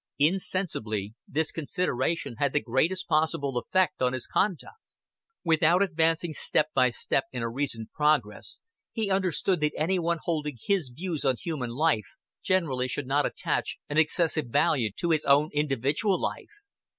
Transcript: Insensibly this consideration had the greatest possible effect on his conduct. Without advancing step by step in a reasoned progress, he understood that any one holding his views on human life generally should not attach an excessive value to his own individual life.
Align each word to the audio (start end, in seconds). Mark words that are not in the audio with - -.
Insensibly 0.17 1.13
this 1.27 1.51
consideration 1.51 2.37
had 2.39 2.53
the 2.53 2.59
greatest 2.59 3.07
possible 3.07 3.55
effect 3.59 4.01
on 4.01 4.13
his 4.13 4.25
conduct. 4.25 4.81
Without 5.43 5.83
advancing 5.83 6.33
step 6.33 6.69
by 6.73 6.89
step 6.89 7.25
in 7.31 7.43
a 7.43 7.49
reasoned 7.51 7.91
progress, 7.93 8.61
he 8.91 9.11
understood 9.11 9.59
that 9.59 9.73
any 9.79 9.99
one 9.99 10.17
holding 10.23 10.57
his 10.59 10.89
views 10.89 11.23
on 11.23 11.35
human 11.37 11.69
life 11.69 12.07
generally 12.41 12.87
should 12.87 13.05
not 13.05 13.27
attach 13.27 13.77
an 13.89 13.99
excessive 13.99 14.47
value 14.47 14.89
to 14.97 15.11
his 15.11 15.23
own 15.25 15.51
individual 15.53 16.19
life. 16.19 16.49